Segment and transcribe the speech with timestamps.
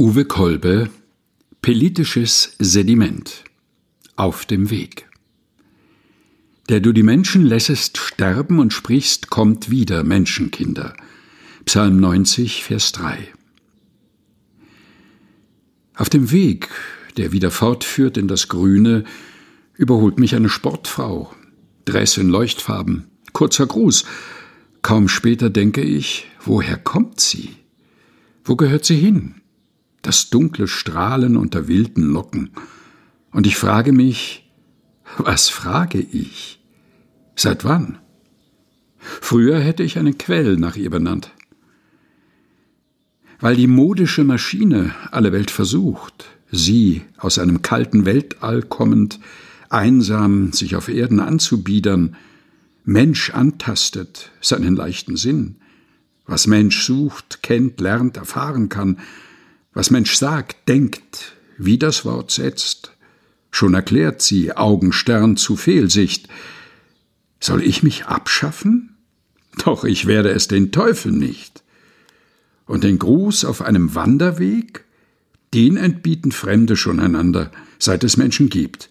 [0.00, 0.90] Uwe Kolbe
[1.60, 3.42] Politisches Sediment
[4.14, 5.08] Auf dem Weg
[6.68, 10.94] Der du die Menschen lässest sterben und sprichst, kommt wieder, Menschenkinder.
[11.64, 13.26] Psalm 90, Vers 3
[15.96, 16.68] Auf dem Weg,
[17.16, 19.02] der wieder fortführt in das Grüne,
[19.74, 21.34] überholt mich eine Sportfrau.
[21.86, 24.04] Dress in Leuchtfarben, kurzer Gruß.
[24.82, 27.56] Kaum später denke ich, woher kommt sie?
[28.44, 29.34] Wo gehört sie hin?
[30.02, 32.50] Das dunkle Strahlen unter wilden Locken.
[33.30, 34.50] Und ich frage mich,
[35.16, 36.60] was frage ich?
[37.34, 37.98] Seit wann?
[38.98, 41.32] Früher hätte ich einen Quell nach ihr benannt.
[43.40, 49.20] Weil die modische Maschine alle Welt versucht, sie aus einem kalten Weltall kommend,
[49.70, 52.16] einsam sich auf Erden anzubiedern,
[52.84, 55.56] Mensch antastet seinen leichten Sinn,
[56.26, 58.98] was Mensch sucht, kennt, lernt, erfahren kann,
[59.72, 62.92] was Mensch sagt, denkt, wie das Wort setzt,
[63.50, 66.28] schon erklärt sie Augenstern zu Fehlsicht.
[67.40, 68.96] Soll ich mich abschaffen?
[69.64, 71.62] Doch ich werde es den Teufel nicht.
[72.66, 74.84] Und den Gruß auf einem Wanderweg?
[75.54, 78.90] Den entbieten Fremde schon einander, seit es Menschen gibt.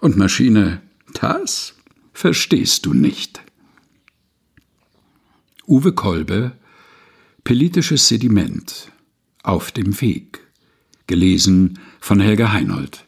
[0.00, 0.82] Und Maschine,
[1.14, 1.74] das
[2.12, 3.40] verstehst du nicht.
[5.66, 6.52] Uwe Kolbe
[7.44, 8.90] Politisches Sediment
[9.42, 10.40] auf dem Weg.
[11.06, 13.04] Gelesen von Helga Heinold.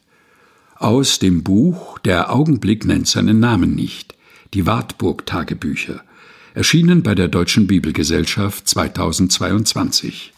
[0.75, 4.15] Aus dem Buch Der Augenblick nennt seinen Namen nicht.
[4.53, 6.03] Die Wartburg Tagebücher.
[6.53, 10.33] Erschienen bei der Deutschen Bibelgesellschaft 2022.